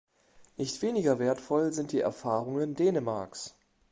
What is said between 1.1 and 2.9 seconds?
wertvoll sind die Erfahrungen